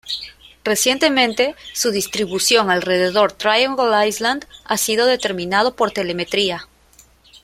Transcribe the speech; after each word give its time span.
Recientemente 0.63 1.53
su 1.73 1.91
distribución 1.91 2.71
alrededor 2.71 3.33
Triangle 3.33 4.07
Island 4.07 4.45
ha 4.65 4.75
sido 4.77 5.05
determinado 5.05 5.75
por 5.75 5.91
telemetría. 5.91 6.67